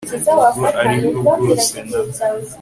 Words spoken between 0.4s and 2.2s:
ubwo ari bwo bwose na